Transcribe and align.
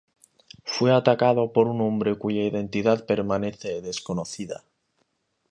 Fue 0.65 0.91
atacada 0.91 1.47
por 1.53 1.67
un 1.67 1.79
hombre 1.79 2.17
cuya 2.17 2.41
identidad 2.43 3.05
permanece 3.05 3.83
desconocida. 3.83 4.63